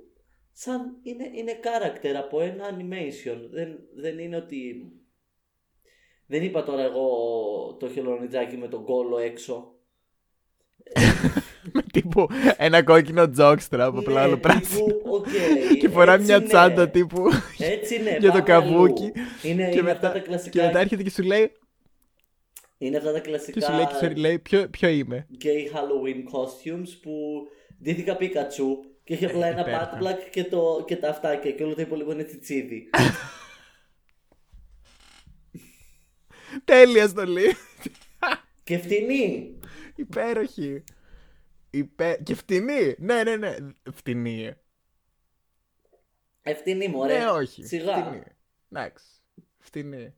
[0.51, 3.37] σαν είναι, είναι character από ένα animation.
[3.51, 4.91] Δεν, δεν είναι ότι...
[6.27, 7.07] Δεν είπα τώρα εγώ
[7.79, 9.75] το χελωνονιντζάκι με τον κώλο έξω.
[11.73, 14.85] Με τύπου ένα κόκκινο jockstrap από Ναι, πλάνο πράσινο.
[14.85, 15.27] τύπου, οκ,
[15.79, 16.47] Και φορά έτσι μια είναι.
[16.47, 17.23] τσάντα τύπου
[17.57, 18.17] Έτσι είναι.
[18.21, 18.81] για το πάμε αλλού.
[18.81, 19.11] καβούκι.
[19.41, 20.59] Είναι, Και είναι αυτά μετά, τα και κλασικά.
[20.59, 21.51] μετά έρχεται και σου λέει,
[22.77, 26.23] Είναι αυτά τα και κλασικά σου λέει, και σου λέει ποιο, ποιο είμαι; gay Halloween
[26.31, 27.47] costumes που
[27.83, 29.97] ντύθηκα Πίκατσου και είχε απλά Ε, ένα υπέροχα.
[29.99, 32.89] butt plug και, το, και τα αυτάκια και όλο το υπόλοιπο είναι τσιτσίδι.
[36.65, 37.55] Τέλεια στολή.
[38.63, 39.59] και φτηνή.
[39.95, 40.83] Υπέροχη.
[41.69, 42.19] Υπέ...
[42.23, 42.95] Και φτηνή.
[42.97, 43.55] Ναι, ναι, ναι.
[43.93, 44.53] Φτηνή.
[46.41, 47.19] Ευθυνή μου, ωραία.
[47.19, 47.63] Ναι, όχι.
[47.65, 48.05] Σιγά.
[48.05, 48.23] Φτηνή.
[48.71, 49.05] Εντάξει.
[49.57, 50.13] Φτηνή.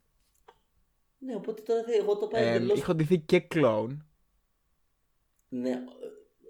[1.19, 2.77] Ναι, οπότε τώρα δε- εγώ το πάω Ε, εντελώς...
[2.79, 4.05] Είχα ντυθεί και κλόουν.
[5.49, 5.83] Ναι,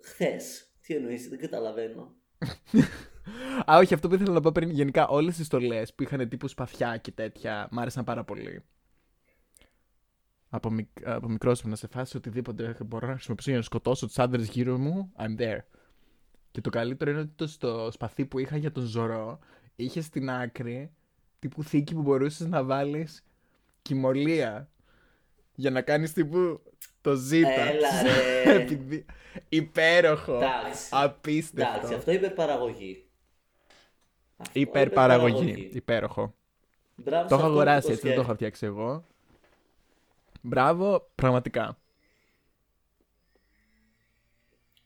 [0.04, 0.72] χθες.
[0.82, 2.16] Τι εννοείς, δεν καταλαβαίνω.
[3.72, 4.70] Α, όχι, αυτό που ήθελα να πω πριν.
[4.70, 8.64] Γενικά, όλες τις στολές που είχαν τύπου σπαθιά και τέτοια μ' άρεσαν πάρα πολύ.
[10.50, 10.88] Από, μικ...
[11.04, 14.78] από μικρός να σε φάση οτιδήποτε μπορώ να χρησιμοποιήσω για να σκοτώσω τους άντρες γύρω
[14.78, 15.60] μου, I'm there.
[16.52, 19.40] Και το καλύτερο είναι ότι το στο σπαθί που είχα για τον Ζωρό
[19.76, 20.92] είχες στην άκρη
[21.40, 23.24] τύπου θήκη που μπορούσες να βάλεις
[23.94, 24.70] κοιμωλία.
[25.56, 26.62] Για να κάνεις τύπου
[27.02, 27.50] το ζήτα.
[27.50, 28.54] Έλα, ρε.
[28.62, 29.06] Επειδή...
[29.50, 30.36] Υπέροχο.
[30.36, 30.88] Εντάξει.
[30.92, 31.76] Απίστευτο.
[31.76, 33.08] Εντάξει, αυτό υπερπαραγωγή.
[34.38, 35.70] Αυτό Υπερπαραγωγή.
[35.74, 36.36] Υπέροχο.
[36.96, 38.22] Μπράβο Το σε έχω αυτόν που αγοράσει έτσι, δεν το σκέφτηκε.
[38.22, 39.06] έχω φτιάξει εγώ.
[40.42, 41.78] Μπράβο, πραγματικά.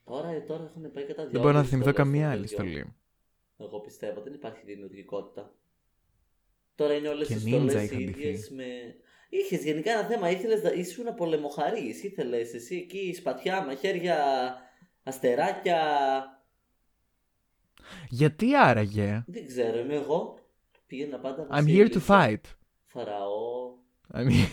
[0.04, 2.48] Τώρα, ε, τώρα έχουν πάει κατά Δεν μπορώ να δυο θυμηθώ στολές καμία στο άλλη
[2.48, 2.56] τέτοιο.
[2.58, 2.94] στολή.
[3.58, 5.54] Εγώ πιστεύω δεν υπάρχει δημιουργικότητα.
[6.76, 8.54] Τώρα είναι όλες Και οι ninja στολές είχα ίδιες ντυθεί.
[8.54, 8.96] με.
[9.30, 12.04] Είχες γενικά ένα θέμα, ήθελες, να- ήσουν πολεμοχαρής.
[12.04, 14.56] Ήθελες εσύ εκεί σπατιά, μαχαίρια,
[15.04, 15.88] αστεράκια.
[18.10, 20.40] Γιατί άραγε; Δεν ξέρω, είμαι εγώ.
[20.88, 22.42] Πήγαινα πάντα I'm here to βασίλισσα, fight.
[22.88, 23.74] Φαραώ.
[24.14, 24.50] I'm here...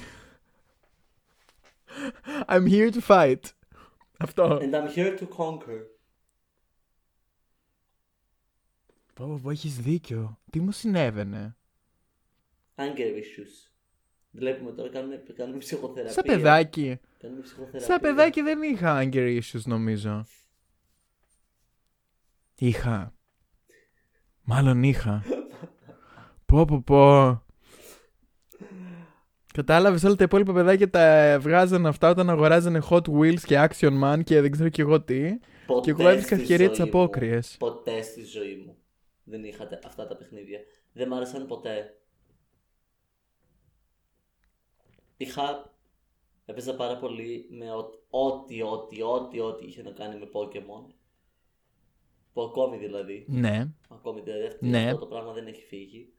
[2.52, 3.40] I'm here to fight.
[4.18, 4.58] Αυτό.
[4.62, 5.80] And I'm here to conquer.
[9.14, 10.38] Πω, πω, πω, έχεις δίκιο.
[10.50, 11.56] Τι μου συνέβαινε;
[12.80, 13.70] Anger issues.
[14.30, 16.12] Βλέπουμε τώρα, κάνουμε, κάνουμε ψυχοθεραπεία.
[16.12, 17.00] Σαν παιδάκι.
[17.18, 17.80] Κάνουμε ψυχοθεραπεία.
[17.80, 20.26] Σαν παιδάκι δεν είχα anger issues νομίζω.
[22.58, 23.14] Είχα.
[24.42, 25.24] Μάλλον είχα.
[26.46, 27.42] πω πω πω.
[29.54, 34.20] Κατάλαβες όλα τα υπόλοιπα παιδάκια τα βγάζανε αυτά όταν αγοράζανε Hot Wheels και Action Man
[34.24, 35.38] και δεν ξέρω κι εγώ τι.
[35.66, 37.56] Ποτέ Και εγώ έβρισκα στη ευκαιρία ζωή τις μου- απόκριες.
[37.58, 38.76] Ποτέ στη ζωή μου
[39.24, 40.60] δεν είχα τε- αυτά τα παιχνίδια.
[40.92, 41.94] Δεν μ' άρεσαν ποτέ.
[45.22, 45.74] Είχα.
[46.46, 50.92] Έπαιζα πάρα πολύ με ό- ό,τι, ό,τι, ό,τι, ό,τι είχε να κάνει με Pokemon.
[52.32, 53.24] Που ακόμη δηλαδή.
[53.28, 53.68] Ναι.
[53.88, 54.84] Ακόμη δηλαδή αυτό, Ναι.
[54.86, 56.12] αυτό το πράγμα δεν έχει φύγει.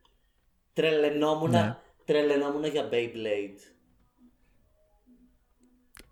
[0.74, 1.78] Τρελαινόμουν, Ναι.
[2.06, 3.60] τρελαινόμουν για Beyblade.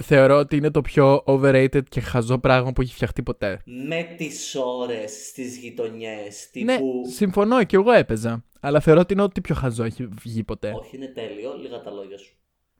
[0.03, 3.61] Θεωρώ ότι είναι το πιο overrated και χαζό πράγμα που έχει φτιαχτεί ποτέ.
[3.65, 6.49] Με τις ώρες στις γειτονιές.
[6.53, 7.03] Ναι, Τύπου.
[7.09, 8.43] συμφωνώ και εγώ έπαιζα.
[8.59, 10.73] Αλλά θεωρώ ότι είναι ό,τι πιο χαζό έχει βγει ποτέ.
[10.79, 11.53] Όχι, είναι τέλειο.
[11.57, 12.33] Λίγα τα λόγια σου.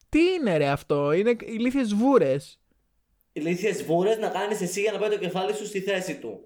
[0.10, 2.60] Τι είναι ρε αυτό, είναι ηλίθιες βούρες.
[3.32, 6.40] ηλίθιες βούρες να κάνεις εσύ για να πάει το κεφάλι σου στη θέση του.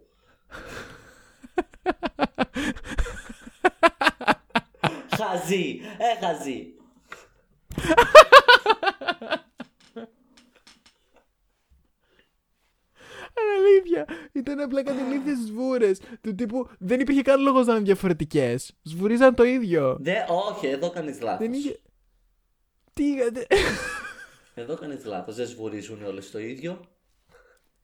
[5.17, 6.73] χαζί, ε χαζί.
[13.58, 14.06] Αλήθεια.
[14.32, 15.99] Ήταν απλά κάτι ηλίθιες βούρες.
[16.21, 18.73] Του τύπου δεν υπήρχε καν λόγος να είναι διαφορετικές.
[18.84, 19.97] Σβουρίζαν το ίδιο.
[19.99, 21.39] Δε, όχι, εδώ κάνεις λάθος.
[21.47, 21.80] Δεν είχε...
[22.93, 23.47] Τι είχατε...
[24.56, 26.79] Εδώ κάνεις λάθος, δεν σβουρίζουν όλες το ίδιο.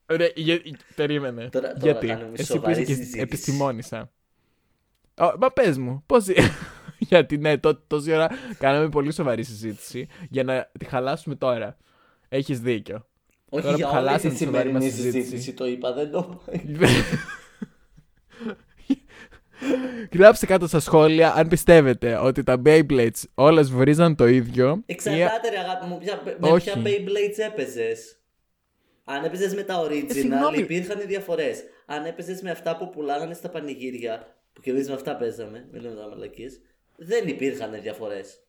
[0.05, 0.61] Ρε, για...
[0.95, 1.49] περίμενε.
[1.49, 3.19] Τώρα- τώρα Γιατί, κάνουμε εσύ που σοβαρή είσαι και συζήτηση.
[3.19, 4.11] επιστημόνισσα.
[5.17, 6.25] Ω, μα πες μου, πώς...
[7.09, 11.77] Γιατί ναι, τό, τόση ώρα κάναμε πολύ σοβαρή συζήτηση για να τη χαλάσουμε τώρα.
[12.29, 13.07] Έχεις δίκιο.
[13.49, 15.21] Όχι Τώρα για που όλη χαλάσαμε τη τη σοβαρή σημερινή μας συζήτηση.
[15.23, 16.41] συζήτηση το είπα, δεν το
[20.13, 24.81] Γράψτε κάτω στα σχόλια αν πιστεύετε ότι τα Beyblades όλα σβουρίζαν το ίδιο.
[24.85, 26.71] ή- Εξαρτάται ρε αγάπη μου, ποια, με Όχι.
[26.71, 28.19] ποια Beyblades έπαιζες.
[29.03, 30.57] Αν έπαιζες με τα original συγγνώμη.
[30.57, 31.63] υπήρχαν διαφορές.
[31.85, 35.81] Αν έπαιζες με αυτά που πουλάγανε στα πανηγύρια, που και εμείς με αυτά παίζαμε, μην
[35.81, 36.61] λέμε τώρα μαλακίες,
[36.95, 38.43] δεν υπήρχαν διαφορές.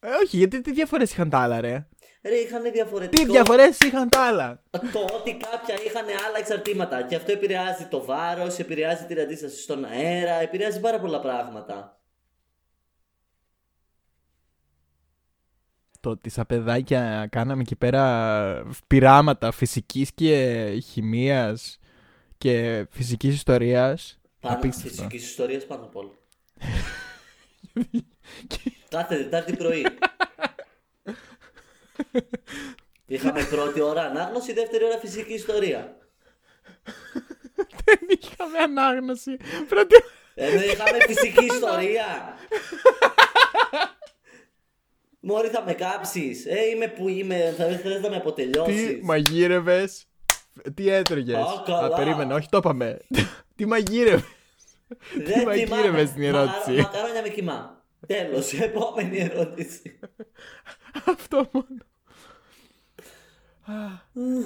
[0.00, 1.86] Ε, όχι, γιατί τι διαφορές είχαν τα άλλα, ρε;
[2.28, 3.22] Ρε, είχαν διαφορετικό.
[3.24, 7.02] Τι διαφορές είχαν τα άλλα; Το ότι κάποια είχαν άλλα εξαρτήματα.
[7.02, 12.00] Και αυτό επηρεάζει το βάρος, επηρεάζει την αντίσταση στον αέρα, επηρεάζει πάρα πολλά πράγματα.
[16.00, 21.78] Το ότι σαν παιδάκια κάναμε εκεί πέρα πειράματα φυσικής και χημείας
[22.38, 24.88] και φυσικής ιστορίας Πάνω Απίστευτο.
[24.88, 26.10] φυσικής ιστορίας πάνω απ' όλα.
[28.88, 29.86] Κάθε Τετάρτη πρωί.
[33.06, 35.96] Είχαμε πρώτη ώρα ανάγνωση, δεύτερη ώρα φυσική ιστορία.
[37.84, 39.36] Δεν είχαμε ανάγνωση.
[39.68, 39.94] Πρώτη...
[40.34, 42.34] Ενώ είχαμε φυσική ιστορία.
[45.20, 46.46] Μόρι θα με κάψεις.
[46.46, 47.54] Ε, είμαι που είμαι.
[47.56, 48.98] Θα θες να με Τι αποτελειώσεις.
[49.02, 50.06] μαγείρευες.
[50.74, 51.36] Τι έτρωγες.
[51.36, 51.96] Α, καλά.
[51.96, 52.98] περίμενε, όχι το είπαμε.
[53.56, 54.24] Τι μαγείρευες.
[55.24, 56.04] Δεν μαγείρευες θυμάμαι.
[56.04, 56.70] την ερώτηση.
[56.70, 57.75] Μα- Μακαρόνια με κοιμά.
[58.06, 58.52] Τέλος.
[58.68, 59.98] Επόμενη ερώτηση.
[61.04, 61.66] Αυτό μόνο.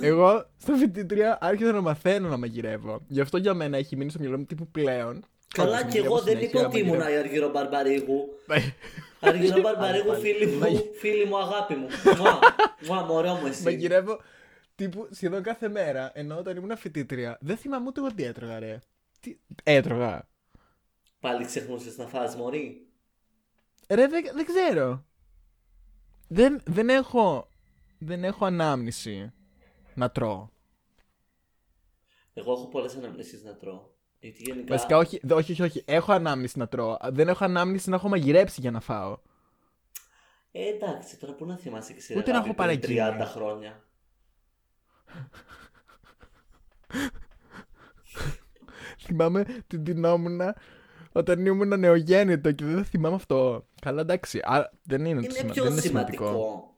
[0.03, 3.01] Εγώ στα φοιτητρία άρχισα να μαθαίνω να μαγειρεύω.
[3.09, 5.25] Γι' αυτό για μένα έχει μείνει στο μυαλό μου τύπου πλέον.
[5.55, 7.16] Καλά όντως, και εγώ μαγειρεύω δεν συνέχεια, είπα ότι ήμουν μαγειρεύω.
[7.16, 8.29] η Αργύρο Μπαρμπαρίγου.
[8.49, 8.73] Μαγει-
[9.20, 11.87] Αργύρο Μπαρμπαρίγου, φίλη μου, Μαγει- φίλη μου, αγάπη μου.
[12.18, 12.38] Μουά,
[12.87, 13.62] μουά, μωρό μου εσύ.
[13.62, 14.20] Μαγειρεύω
[14.75, 16.11] τύπου σχεδόν κάθε μέρα.
[16.14, 18.79] Ενώ όταν ήμουν φοιτήτρια δεν θυμάμαι ούτε εγώ τι έτρωγα, ρε.
[19.20, 19.37] Τι...
[19.62, 20.29] Έτρωγα.
[21.20, 22.87] Πάλι ξεχνούσες να φας μωρή.
[23.90, 25.05] Ρε, δεν, δεν ξέρω.
[26.29, 27.48] Δεν, δεν έχω.
[27.98, 29.33] Δεν έχω ανάμνηση
[29.94, 30.48] να τρώω.
[32.33, 33.88] Εγώ έχω πολλές αναμνήσεις να τρώω.
[34.18, 34.74] Γιατί γενικά...
[34.74, 35.83] Βασικά, όχι, δε- όχι, όχι, όχι.
[35.87, 36.96] Έχω ανάμνηση να τρώω.
[37.03, 39.18] Δεν έχω ανάμνηση να έχω μαγειρέψει για να φάω.
[40.53, 43.24] Ε, εντάξει, τώρα πού να θυμάσαι και εσύ Ούτε ρε, να αγάπη, έχω πριν παραγγείλει.
[43.24, 43.85] 30 χρόνια.
[49.05, 50.40] Θυμάμαι την τεινόμουν
[51.12, 53.66] όταν ήμουν νεογέννητο και δεν θυμάμαι αυτό.
[53.81, 54.38] Καλά, εντάξει.
[54.38, 56.25] Α, δεν είναι, το Είναι σημα- πιο δεν είναι σημαντικό.
[56.27, 56.75] σημαντικό.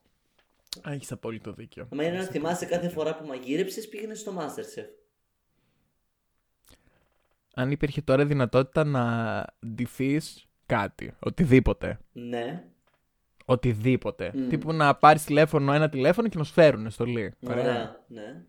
[0.85, 1.89] Έχεις απόλυτο δίκιο.
[1.93, 4.87] Μα είναι να θυμάσαι κάθε φορά που μαγείρεψες πήγαινες στο Masterchef.
[7.55, 11.99] Αν υπήρχε τώρα δυνατότητα να ντυθείς κάτι, οτιδήποτε.
[12.13, 12.65] Ναι.
[13.45, 14.31] Οτιδήποτε.
[14.35, 14.49] Μμ.
[14.49, 17.35] Τύπου να πάρεις τηλέφωνο, ένα τηλέφωνο και να σου φέρουν στολή.
[17.49, 18.05] Ωραία.
[18.09, 18.43] Ναι.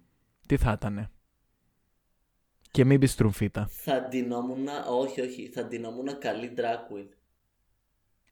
[0.48, 1.10] Τι θα ήταν.
[2.74, 3.68] Και μην πεις τρούμφιτα.
[3.72, 7.08] Θα ντυνόμουν, όχι, όχι, θα ντυνόμουν καλή drag queen.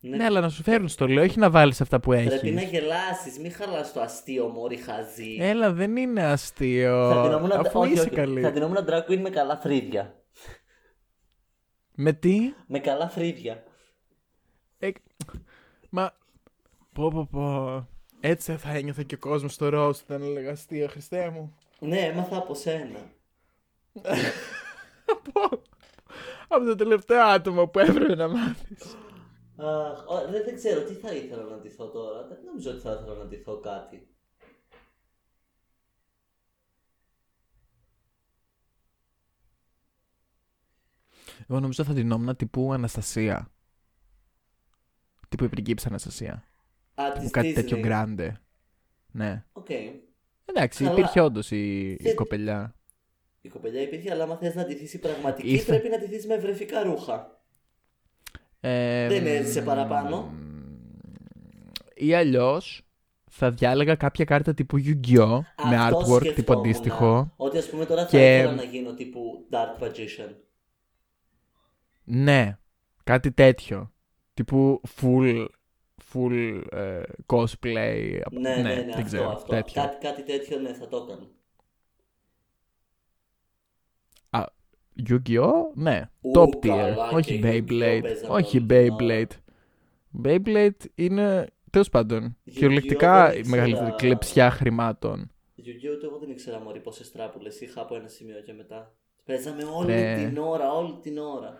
[0.01, 0.17] Ναι.
[0.17, 2.69] Ναι, αλλά να σου φέρουν στολή, όχι να βάλεις αυτά που Πρέπει να έχει.
[2.69, 5.37] γελάσεις, μην χαλάς το αστείο μόρι χαζί.
[5.39, 7.09] Έλα, δεν είναι αστείο.
[7.13, 8.41] θα ντυνόμουν, Αφού όχι, είσαι όχι, καλή.
[8.41, 10.15] θα ντυνόμουν drag queen με καλά φρύδια.
[11.95, 13.63] Με τι; Με καλά φρύδια.
[14.79, 14.89] Ε,
[15.89, 16.13] μα.
[16.93, 17.87] Πω, πω, πω.
[18.19, 21.55] Έτσι θα ένιωθε και ο κόσμος στο ροζ όταν έλεγα αστεία, Χριστέ μου.
[21.79, 22.99] Ναι, έμαθα από σένα.
[25.05, 25.61] Από,
[26.47, 28.95] από το τελευταίο άτομο που έπρεπε να μάθεις.
[29.57, 32.27] Αχ, ω, δεν, δεν ξέρω τι θα ήθελα να ντυθώ τώρα.
[32.27, 34.07] Δεν νομίζω ότι θα ήθελα να ντυθώ κάτι.
[41.47, 43.51] Εγώ νομίζω θα ντυνόμουνα τύπου Αναστασία.
[45.29, 46.43] Τύπου η πριγκίπισσα Αναστασία.
[46.95, 47.81] Α, Τύπου της κάτι τέτοιο Disney.
[47.81, 48.41] γκράντε.
[49.11, 49.45] Ναι.
[49.51, 49.69] Οκ.
[50.45, 50.97] Εντάξει, Καλά.
[50.97, 52.75] υπήρχε όντως η, η Δεν- κοπελιά.
[53.41, 55.65] Η κοπελιά υπήρχε, αλλά άμα θες να ντυθείς η πραγματική, Ήρθε.
[55.65, 57.41] πρέπει να ντυθείς με βρεφικά ρούχα.
[58.59, 60.33] Ε, Δεν έζησε παραπάνω.
[61.95, 62.81] Ή αλλιώς
[63.29, 65.39] θα διάλεγα κάποια κάρτα τύπου Yu-Gi-Oh!
[65.69, 67.33] με Αυτό artwork τύπου σκεφτόμουν, αντίστοιχο.
[67.35, 70.35] Ότι ας πούμε τώρα θα Και- ήθελα να γίνω τύπου Dark Magician.
[72.03, 72.57] Ναι,
[73.03, 73.91] κάτι τέτοιο.
[74.33, 75.45] Τύπου full,
[76.13, 78.19] full ε, cosplay.
[78.31, 79.49] Ναι, ναι, ναι, δεν αυτό, ξέρω, αυτό.
[79.49, 79.81] τέτοιο.
[79.81, 81.27] Κάτι, κάτι τέτοιο, ναι, θα το έκανα.
[84.29, 84.45] Α,
[85.09, 85.51] Yu-Gi-Oh!
[85.73, 86.67] Ναι, Ου, top tier.
[86.67, 87.69] καλά, Όχι και Yu-Gi-Oh!
[87.69, 88.01] Beyblade.
[88.01, 89.27] παίζαμε Όχι όλη την Beyblade.
[90.23, 92.51] Beyblade είναι, τέλος πάντων, Yu-Gi-Oh!
[92.53, 93.55] κυριολεκτικά δεν η ήξερα.
[93.55, 95.31] μεγαλύτερη κλεψιά χρημάτων.
[95.57, 95.97] Yu-Gi-Oh!
[96.01, 98.93] το εγώ δεν ήξερα μωρή πόσες τράπουλες είχα από ένα σημείο και μετά.
[99.25, 100.15] Παίζαμε όλη Ρε.
[100.27, 101.59] την ώρα, όλη την ώρα.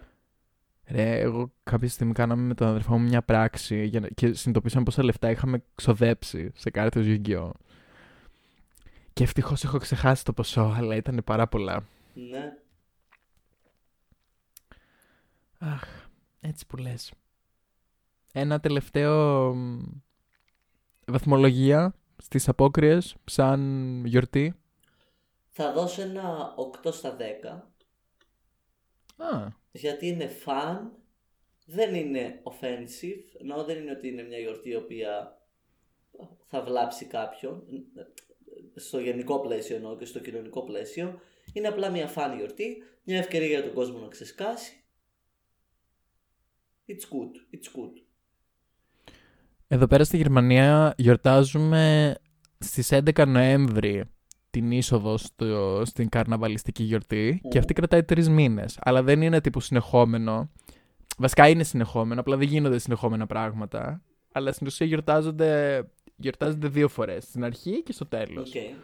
[0.87, 4.07] Ρε, εγώ κάποια στιγμή κάναμε με τον αδερφό μου μια πράξη για να...
[4.07, 7.49] και συνειδητοποίησαμε πόσα λεφτά είχαμε ξοδέψει σε κάρτες Yu-Gi-Oh!
[9.13, 11.83] Και ευτυχώς έχω ξεχάσει το ποσό, αλλά ήταν πάρα πολλά.
[12.13, 12.53] Ναι.
[15.63, 17.13] Αχ, έτσι που λες.
[18.34, 19.82] Ένα τελευταίο μ,
[21.06, 24.56] βαθμολογία στις απόκριες σαν γιορτή.
[25.50, 27.74] Θα δώσω ένα 8 στα 10.
[29.17, 30.78] Α, Γιατί είναι fun,
[31.65, 35.41] δεν είναι offensive, ενώ δεν είναι ότι είναι μια γιορτή η οποία
[36.47, 37.63] θα βλάψει κάποιον,
[38.76, 41.19] στο γενικό πλαίσιο εννοώ και στο κοινωνικό πλαίσιο,
[41.54, 44.80] είναι απλά μια fun γιορτή, μια ευκαιρία για τον κόσμο να ξεσκάσει.
[46.91, 48.01] It's good, it's good.
[49.67, 52.15] Εδώ πέρα στη Γερμανία γιορτάζουμε
[52.58, 54.04] στις 11 Νοέμβρη
[54.49, 58.77] την είσοδο στο, στην καρναβαλιστική γιορτή και αυτή κρατάει τρεις μήνες.
[58.82, 60.51] Αλλά δεν είναι τύπου συνεχόμενο.
[61.17, 64.01] Βασικά είναι συνεχόμενο, απλά δεν γίνονται συνεχόμενα πράγματα.
[64.32, 65.84] Αλλά στην ουσία γιορτάζονται,
[66.15, 68.51] γιορτάζονται δύο φορές, στην αρχή και στο τέλος.
[68.56, 68.75] Okay.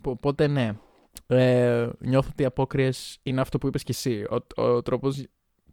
[0.00, 0.72] Πο- Οπότε ναι.
[1.26, 4.24] ε, νιώθω ότι οι απόκριες είναι αυτό που είπες κι εσύ.
[4.56, 5.24] Ο, ο τρόπος,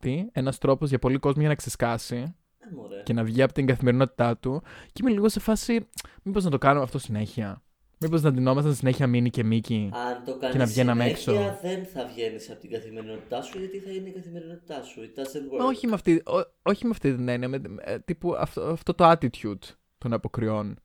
[0.01, 2.15] τι, ένας τρόπος για πολύ κόσμο για να ξεσκάσει
[2.59, 3.01] Ε, μωρέ.
[3.03, 4.61] και να βγει από την καθημερινότητά του.
[4.85, 5.87] Και είμαι λίγο σε φάση,
[6.23, 7.63] μήπως να το κάνουμε αυτό συνέχεια.
[8.03, 9.89] Μήπως να ντυνόμασταν συνέχεια Μίνι και Μίκι.
[9.93, 11.59] Αν το κάνεις να βγαίναμε συνέχεια, έξω.
[11.61, 14.99] δεν θα βγαίνεις από την καθημερινότητά σου, γιατί θα είναι η καθημερινότητά σου.
[15.01, 15.59] It doesn't work.
[15.59, 17.49] Μα όχι με αυτή, ό- όχι με αυτή την έννοια.
[17.49, 19.59] Με, ε, τύπου αυτό, αυτό το attitude
[19.97, 20.79] των αποκριών.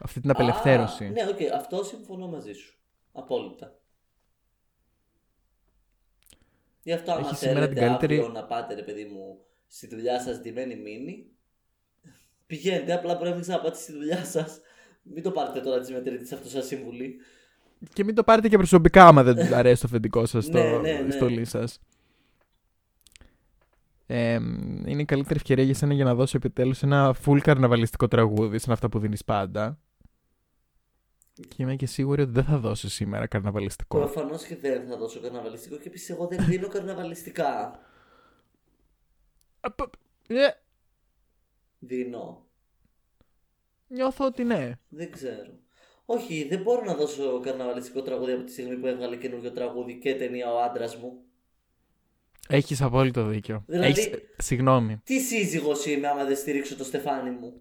[0.00, 1.04] Αυτή την απελευθέρωση.
[1.04, 2.78] Α, ναι, οκ, αυτό συμφωνώ μαζί σου.
[3.12, 3.77] Απόλυτα.
[6.88, 9.86] Γι' αυτό άμα Έχει σήμερα θέλετε την καλύτερη- αύριο να πάτε ρε παιδί μου στη
[9.86, 11.26] δουλειά σας ντυμένη μήνυ
[12.46, 14.60] πηγαίνετε, απλά πρέπει να ξαναπάτε στη δουλειά σας
[15.02, 17.16] μην το πάρετε τώρα τη μετρητή αυτό σαν σύμβουλη.
[17.92, 20.92] Και μην το πάρετε και προσωπικά άμα δεν του αρέσει το αφεντικό σας στο, Ναι,
[20.92, 21.10] ναι, ναι.
[21.10, 21.80] στολή σας.
[24.06, 24.32] Ε,
[24.86, 28.72] είναι η καλύτερη ευκαιρία για σένα για να δώσω επιτέλους ένα full καρναβαλιστικό τραγούδι, σαν
[28.72, 29.78] αυτά που δίνεις πάντα.
[31.48, 33.98] Και είμαι και σίγουρη ότι δεν θα δώσει σήμερα καρναβαλιστικό.
[33.98, 37.80] Προφανώς και δεν θα δώσω καρναβαλιστικό και επίσης εγώ δεν δίνω καρναβαλιστικά.
[39.60, 39.94] Απ-
[40.28, 40.48] ε,
[41.78, 42.46] Δίνω.
[43.88, 44.72] νιώθω ότι ναι.
[44.88, 45.52] Δεν ξέρω.
[46.04, 50.14] Όχι, δεν μπορώ να δώσω καρναβαλιστικό τραγούδι από τη στιγμή που έβγαλε καινούριο τραγούδι και
[50.14, 51.22] ταινία ο άντρας μου.
[52.48, 53.62] Έχεις απόλυτο δίκιο.
[53.66, 54.10] Δηλαδή- Έχεις...
[54.38, 55.00] Συγγνώμη.
[55.04, 57.60] Τι σύζυγος είμαι άμα δεν στηρίξω το στεφάνι μου;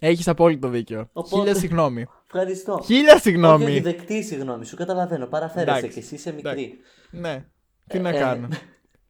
[0.00, 1.08] Έχεις απόλυτο δίκιο.
[1.12, 2.06] Οπότε- Χίλια συγγνώμη.
[2.32, 2.80] Ευχαριστώ.
[2.84, 3.64] Χίλια Όχι, συγγνώμη.
[3.64, 4.76] όχι, δεκτή η συγγνώμη σου.
[4.76, 5.26] Καταλαβαίνω.
[5.26, 6.78] Παραφέρεσαι Εντάξει, και εσύ είσαι μικρή.
[7.10, 7.46] Ναι.
[7.86, 8.48] Τι να Ε, κάνω.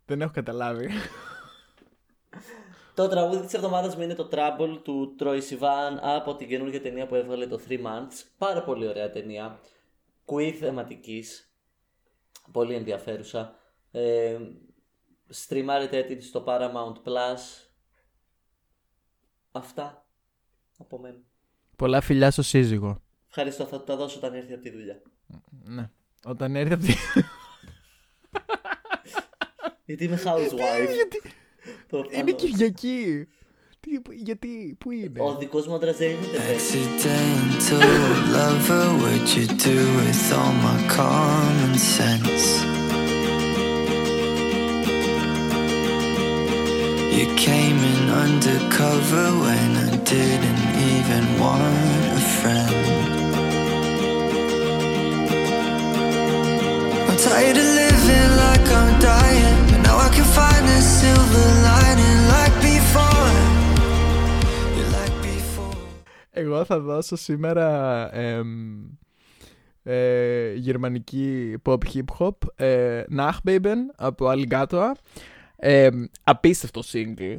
[0.07, 0.88] Δεν έχω καταλάβει.
[2.94, 7.07] Το τραγούδι της εβδομάδας μου είναι το Trouble του Troy Sivan από την καινούργια ταινία
[7.07, 8.24] που έβγαλε το 3 Months.
[8.38, 9.61] Πάρα πολύ ωραία ταινία.
[10.24, 11.52] Queer θεματικής.
[12.52, 13.54] Πολύ ενδιαφέρουσα.
[13.90, 14.37] Ε,
[15.28, 17.68] στριμάρετε την στο Paramount Plus.
[19.52, 20.07] Αυτά
[20.78, 21.18] από μένα.
[21.76, 23.02] Πολλά φιλιά στο σύζυγο.
[23.29, 25.03] Ευχαριστώ, θα του τα δώσω όταν έρθει από τη δουλειά.
[25.64, 25.91] Ναι.
[26.25, 26.93] Όταν έρθει από τη...
[29.85, 30.95] Γιατί είμαι housewife.
[30.95, 31.23] Γιατί
[31.88, 32.21] Προφανώς.
[32.21, 33.29] είναι Κυριακή.
[33.81, 36.43] Τι, γιατί, πού είναι; Ο δικός μου άντρας δεν είναι παιδί.
[36.55, 37.83] Accidental
[38.35, 42.47] lover, what'd you do with all my common sense?
[47.19, 53.17] You came in undercover when I didn't even want a friend.
[57.29, 62.57] Tired of living like I'm dying, but now I can find a silver lining like
[62.69, 63.33] before.
[64.77, 65.77] Yeah, like before.
[66.31, 68.47] Εγώ θα δώσω σήμερα εμ,
[69.83, 74.93] ε, γερμανική pop hip hop ε, Nachbeben από Alligator.
[75.57, 75.88] Ε,
[76.25, 77.37] απίστευτο single.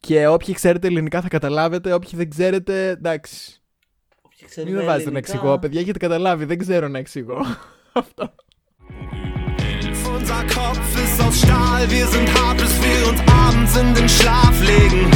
[0.00, 3.60] Και όποιοι ξέρετε ελληνικά θα καταλάβετε όποιοι δεν ξέρετε εντάξει.
[4.22, 7.38] Όποιοι ξέρουμε μην με βάζετε να ελληνικά, εξηγώ παιδιά έχετε καταλάβει δεν ξέρω να εξηγώ.
[7.92, 8.34] Αυτό
[10.04, 14.60] Unser Kopf ist aus Stahl, wir sind hart, bis wir uns abends in den Schlaf
[14.60, 15.10] legen.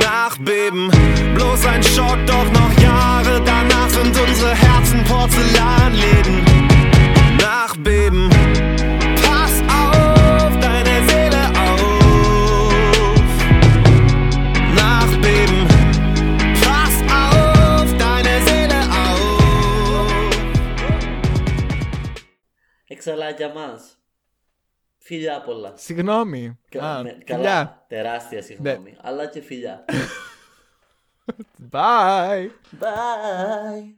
[0.00, 0.90] Nachbeben,
[1.34, 6.44] bloß ein Schock, doch noch Jahre danach sind unsere Herzen Porzellanläden.
[7.40, 8.30] Nachbeben,
[23.10, 23.98] Εξαλάκια μας.
[24.98, 25.72] Φιλιά πολλά.
[25.76, 27.24] συγγνώμη Κα- Α, με- φιλιά.
[27.24, 28.96] καλά, τεράστια συγγνώμη.
[29.00, 29.84] Αλλά και φιλιά.
[31.72, 32.48] bye
[32.80, 33.94] Bye.